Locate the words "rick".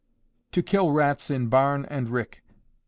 2.09-2.41